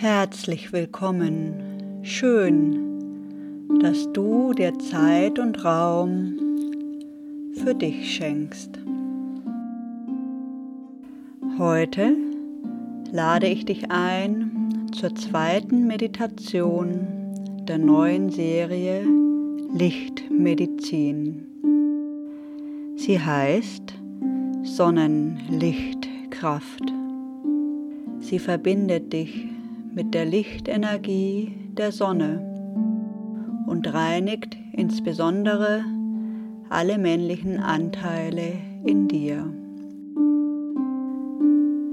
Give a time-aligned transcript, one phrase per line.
[0.00, 2.00] Herzlich willkommen.
[2.00, 6.38] Schön, dass du dir Zeit und Raum
[7.62, 8.78] für dich schenkst.
[11.58, 12.16] Heute
[13.12, 17.06] lade ich dich ein zur zweiten Meditation
[17.68, 19.06] der neuen Serie
[19.70, 21.44] Lichtmedizin.
[22.96, 23.92] Sie heißt
[24.62, 26.84] Sonnenlichtkraft.
[28.20, 29.49] Sie verbindet dich
[29.94, 32.46] mit der Lichtenergie der Sonne
[33.66, 35.84] und reinigt insbesondere
[36.68, 38.52] alle männlichen Anteile
[38.84, 39.52] in dir.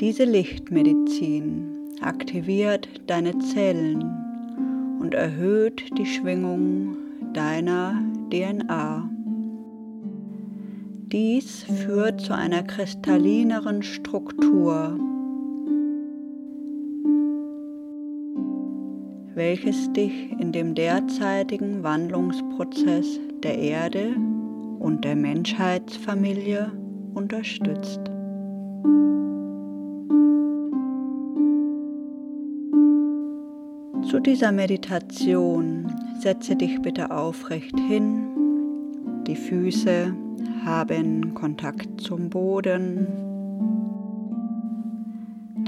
[0.00, 1.66] Diese Lichtmedizin
[2.00, 4.04] aktiviert deine Zellen
[5.00, 6.96] und erhöht die Schwingung
[7.32, 9.10] deiner DNA.
[11.10, 14.98] Dies führt zu einer kristallineren Struktur,
[19.38, 24.16] welches dich in dem derzeitigen Wandlungsprozess der Erde
[24.80, 26.72] und der Menschheitsfamilie
[27.14, 28.00] unterstützt.
[34.10, 35.86] Zu dieser Meditation
[36.20, 38.26] setze dich bitte aufrecht hin,
[39.28, 40.14] die Füße
[40.64, 43.27] haben Kontakt zum Boden,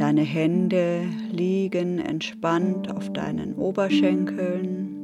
[0.01, 4.97] deine Hände liegen entspannt auf deinen Oberschenkeln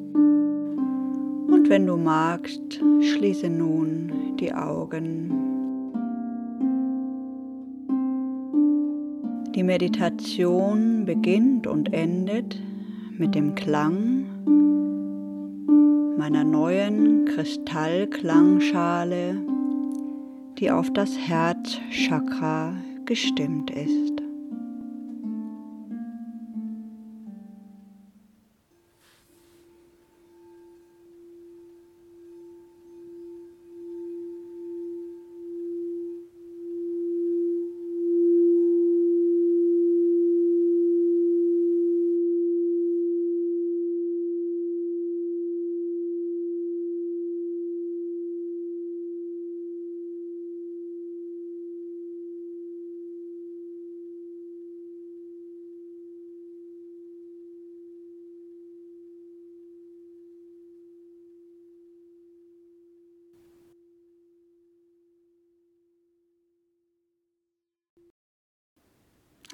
[1.49, 5.33] und wenn du magst, schließe nun die Augen.
[9.55, 12.59] Die Meditation beginnt und endet
[13.19, 14.25] mit dem Klang
[16.17, 19.37] meiner neuen Kristallklangschale,
[20.59, 22.73] die auf das Herzchakra
[23.05, 24.16] gestimmt ist.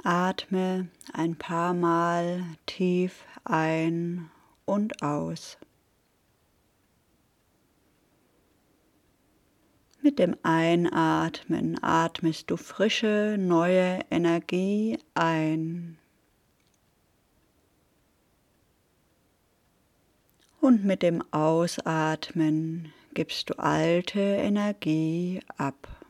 [0.04, 4.30] Atme ein paar Mal tief ein
[4.64, 5.58] und aus.
[10.00, 15.96] Mit dem Einatmen atmest du frische, neue Energie ein.
[20.60, 26.01] Und mit dem Ausatmen gibst du alte Energie ab.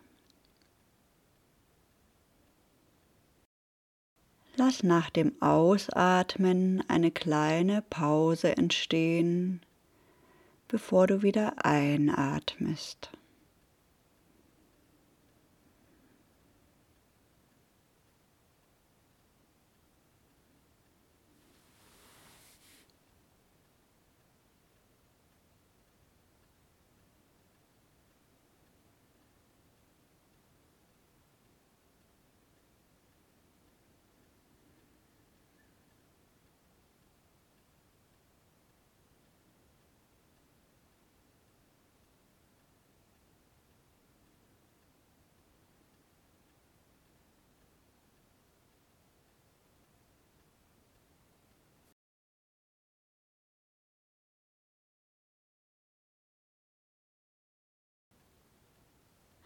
[4.57, 9.63] Lass nach dem Ausatmen eine kleine Pause entstehen,
[10.69, 13.11] bevor du wieder einatmest.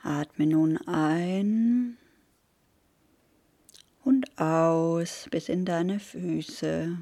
[0.06, 1.98] Atme nun ein
[4.04, 6.96] und aus bis in deine Füße.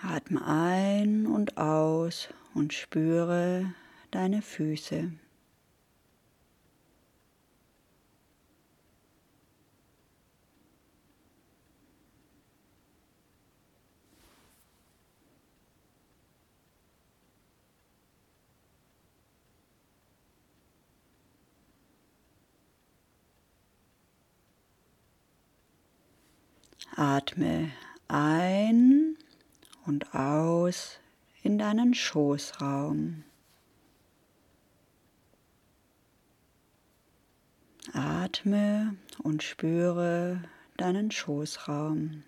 [0.00, 3.74] Atme ein und aus und spüre
[4.10, 5.12] deine Füße.
[26.94, 27.70] Atme
[28.08, 29.16] ein
[29.86, 30.98] und aus
[31.42, 33.24] in deinen Schoßraum.
[37.94, 40.42] Atme und spüre
[40.76, 42.24] deinen Schoßraum.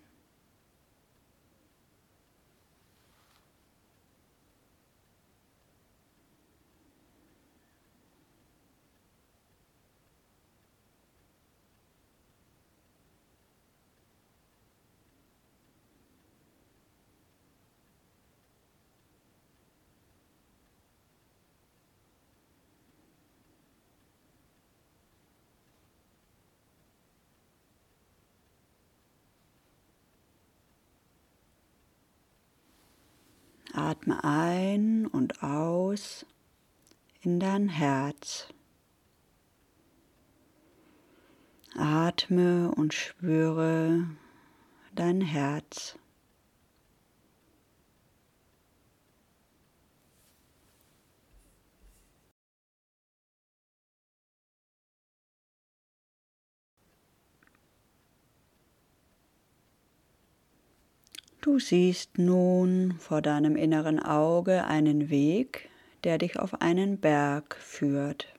[34.05, 36.27] Atme ein und aus
[37.21, 38.47] in dein Herz.
[41.75, 44.07] Atme und spüre
[44.93, 45.97] dein Herz.
[61.45, 65.69] Du siehst nun vor deinem inneren Auge einen Weg,
[66.03, 68.33] der dich auf einen Berg führt.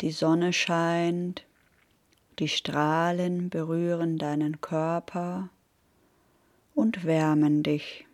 [0.00, 1.44] Die Sonne scheint,
[2.38, 5.50] die Strahlen berühren deinen Körper
[6.74, 8.05] und wärmen dich.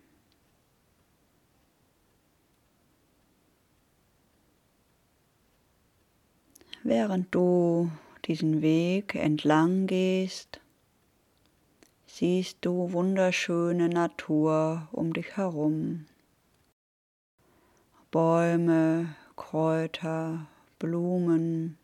[6.85, 7.93] Während du
[8.25, 10.61] diesen Weg entlang gehst,
[12.07, 16.07] siehst du wunderschöne Natur um dich herum.
[18.11, 20.49] Bäume, Kräuter,
[20.81, 21.79] Blumen.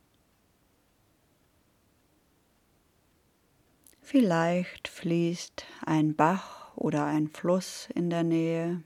[4.03, 8.83] Vielleicht fließt ein Bach oder ein Fluss in der Nähe.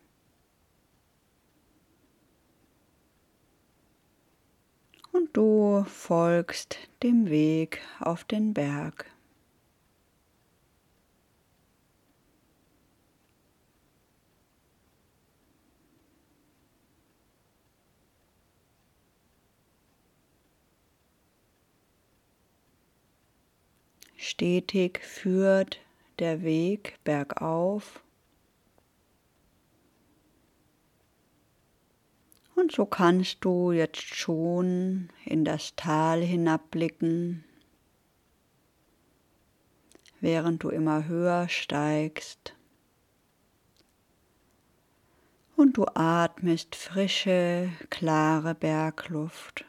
[5.12, 9.06] Und du folgst dem Weg auf den Berg.
[24.16, 25.80] Stetig führt
[26.18, 28.01] der Weg bergauf
[32.54, 37.44] Und so kannst du jetzt schon in das Tal hinabblicken,
[40.20, 42.54] während du immer höher steigst.
[45.56, 49.64] Und du atmest frische, klare Bergluft.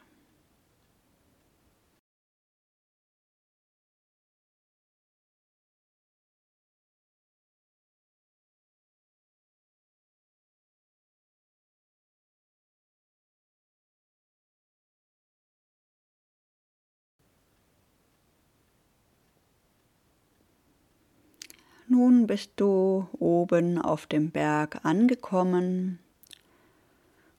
[21.96, 26.00] Nun bist du oben auf dem Berg angekommen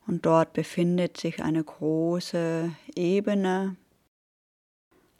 [0.06, 3.74] und dort befindet sich eine große Ebene,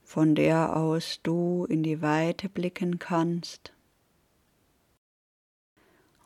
[0.05, 3.73] von der aus du in die Weite blicken kannst.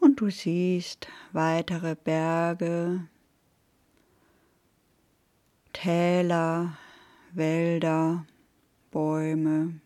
[0.00, 3.08] Und du siehst weitere Berge,
[5.72, 6.76] Täler,
[7.32, 8.26] Wälder,
[8.90, 9.80] Bäume.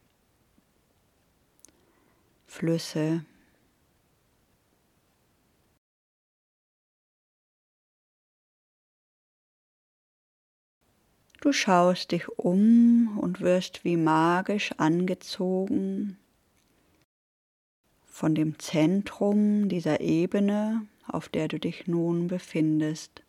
[2.52, 3.24] Flüsse.
[11.40, 16.18] Du schaust dich um und wirst wie magisch angezogen
[18.04, 23.22] von dem Zentrum dieser Ebene, auf der du dich nun befindest.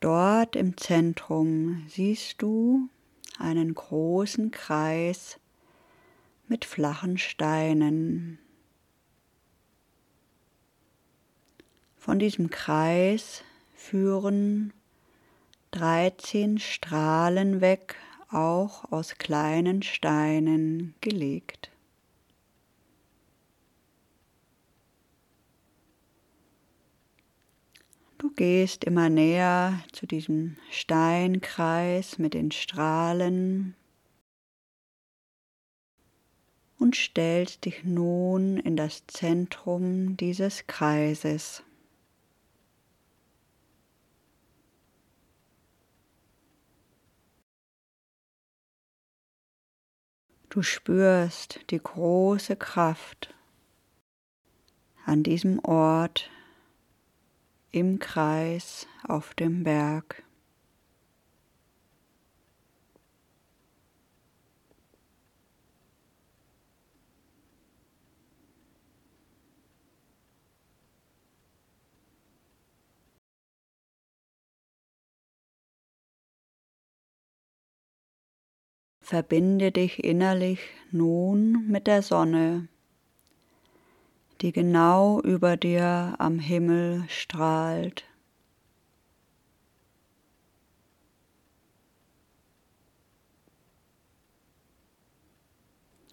[0.00, 2.90] Dort im Zentrum siehst du
[3.38, 5.38] einen großen Kreis
[6.52, 8.38] mit flachen Steinen.
[11.96, 13.42] Von diesem Kreis
[13.74, 14.74] führen
[15.70, 17.96] 13 Strahlen weg,
[18.28, 21.70] auch aus kleinen Steinen gelegt.
[28.18, 33.74] Du gehst immer näher zu diesem Steinkreis mit den Strahlen
[36.82, 41.62] und stellst dich nun in das Zentrum dieses Kreises.
[50.50, 53.32] Du spürst die große Kraft,
[55.06, 56.30] an diesem Ort
[57.70, 60.24] im Kreis auf dem Berg.
[79.02, 80.60] Verbinde dich innerlich
[80.92, 82.68] nun mit der Sonne,
[84.40, 88.04] die genau über dir am Himmel strahlt.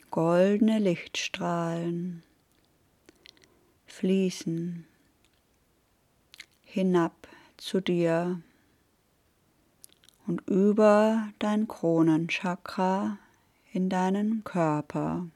[0.10, 2.24] Goldene Lichtstrahlen
[3.86, 4.88] fließen
[6.64, 7.28] hinab
[7.58, 8.42] zu dir
[10.30, 13.18] und über dein Kronenchakra
[13.74, 15.28] in deinen Körper.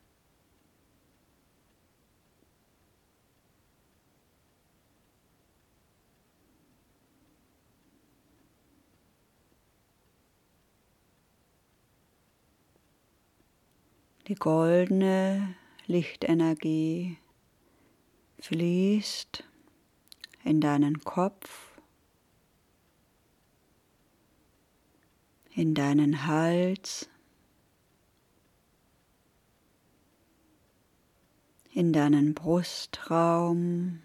[14.28, 15.56] Die goldene
[15.88, 17.18] Lichtenergie
[18.38, 19.44] fließt
[20.44, 21.73] in deinen Kopf
[25.56, 27.08] in deinen Hals,
[31.72, 34.02] in deinen Brustraum,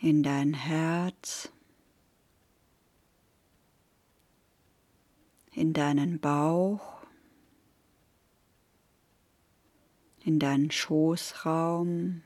[0.00, 1.50] in dein Herz,
[5.52, 7.02] in deinen Bauch,
[10.24, 12.22] in deinen Schoßraum,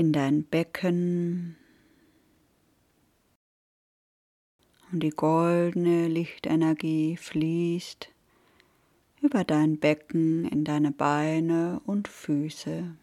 [0.00, 1.58] in dein Becken
[4.90, 8.08] und die goldene Lichtenergie fließt
[9.20, 12.96] über dein Becken in deine Beine und Füße.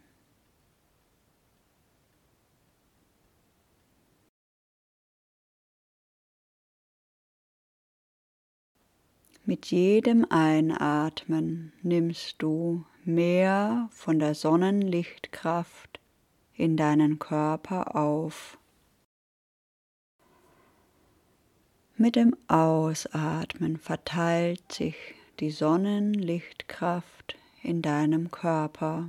[9.45, 15.99] Mit jedem Einatmen nimmst du mehr von der Sonnenlichtkraft
[16.57, 18.57] in deinen Körper auf.
[21.95, 24.95] Mit dem Ausatmen verteilt sich
[25.39, 29.07] die Sonnenlichtkraft in deinem Körper.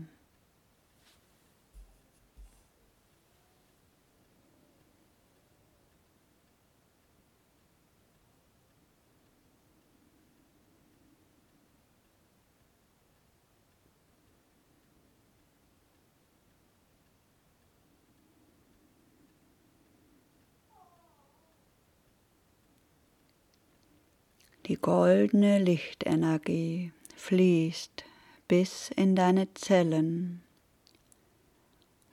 [24.68, 28.04] Die goldene Lichtenergie fließt
[28.48, 30.42] bis in deine Zellen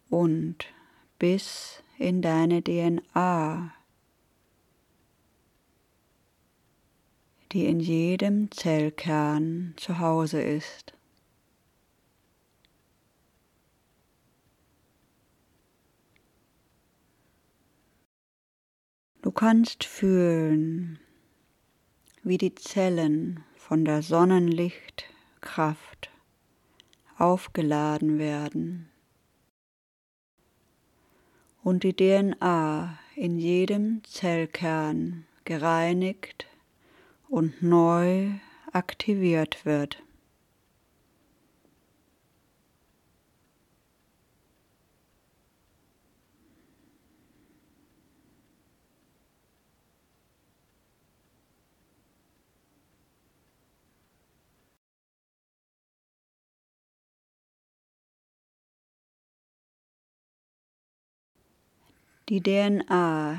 [0.10, 0.56] und
[1.20, 3.74] bis in deine DNA,
[7.52, 10.94] die in jedem Zellkern zu Hause ist.
[19.22, 21.00] Du kannst fühlen,
[22.26, 26.10] wie die Zellen von der Sonnenlichtkraft
[27.20, 28.90] aufgeladen werden
[31.64, 36.48] und die DNA in jedem Zellkern gereinigt
[37.30, 38.32] und neu
[38.72, 40.02] aktiviert wird.
[62.28, 63.38] Die DNA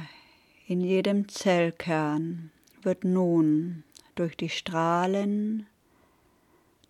[0.69, 2.53] in jedem Zellkern
[2.83, 3.83] wird nun
[4.15, 5.67] durch die Strahlen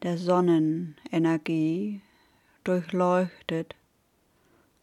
[0.02, 2.02] der Sonnenenergie
[2.64, 3.76] durchleuchtet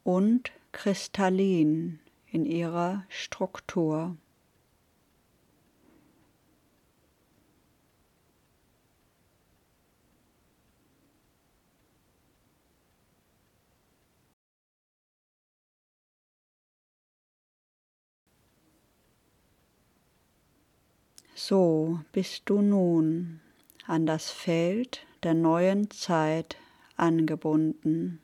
[0.04, 2.00] und kristallin
[2.32, 4.18] in ihrer Struktur.
[21.36, 23.42] So bist du nun
[23.88, 26.58] an das Feld der neuen Zeit
[26.96, 28.22] angebunden.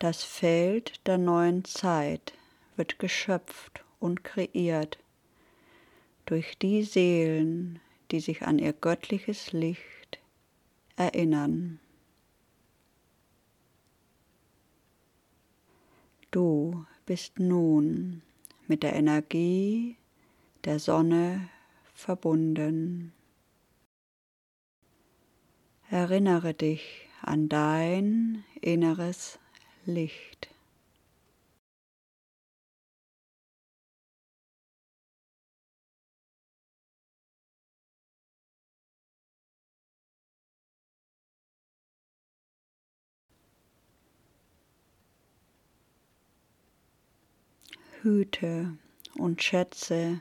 [0.00, 2.34] Das Feld der neuen Zeit
[2.76, 4.98] wird geschöpft und kreiert
[6.26, 10.18] durch die Seelen, die sich an ihr göttliches Licht
[10.96, 11.78] erinnern.
[16.32, 18.22] Du bist nun
[18.66, 19.96] mit der Energie
[20.64, 21.48] der Sonne
[21.94, 23.12] verbunden.
[25.90, 29.38] Erinnere dich an dein inneres
[29.84, 30.53] Licht.
[48.04, 48.76] Hüte
[49.18, 50.20] und schätze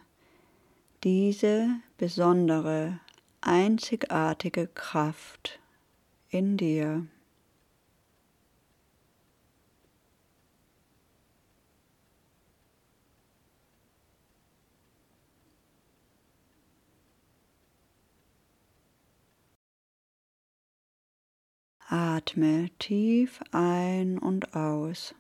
[1.03, 2.99] diese besondere,
[3.41, 5.59] einzigartige Kraft
[6.29, 7.05] in dir.
[21.89, 25.13] Atme tief ein und aus.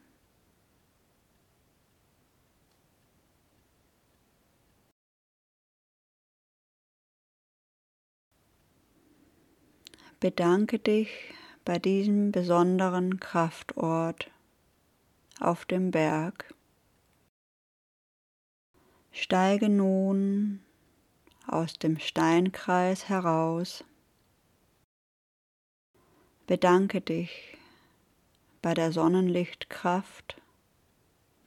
[10.23, 11.09] Bedanke dich
[11.65, 14.31] bei diesem besonderen Kraftort
[15.41, 16.53] auf dem Berg.
[19.11, 20.61] Steige nun
[21.45, 23.83] aus dem Steinkreis heraus.
[26.47, 27.57] Bedanke dich
[28.61, 30.41] bei der Sonnenlichtkraft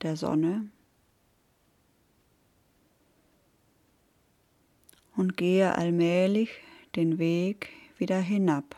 [0.02, 0.68] der Sonne
[5.16, 6.50] und gehe allmählich
[6.94, 8.76] den Weg wieder hinab.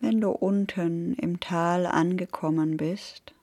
[0.00, 3.35] Wenn du unten im Tal angekommen bist,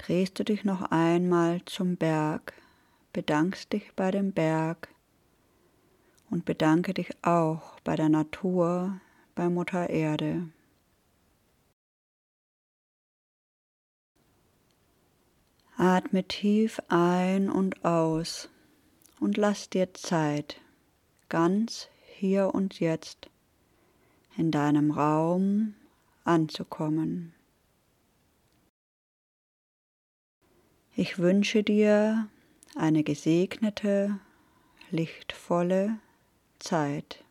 [0.00, 2.54] drehst du dich noch einmal zum Berg,
[3.12, 4.88] bedankst dich bei dem Berg
[6.30, 8.98] und bedanke dich auch bei der Natur,
[9.34, 10.48] bei Mutter Erde.
[15.76, 18.48] Atme tief ein und aus
[19.18, 20.60] und lass dir Zeit,
[21.28, 23.28] ganz hier und jetzt
[24.36, 25.74] in deinem Raum
[26.24, 27.34] anzukommen.
[31.00, 32.28] Ich wünsche dir
[32.76, 34.18] eine gesegnete,
[34.90, 35.96] lichtvolle
[36.58, 37.24] Zeit.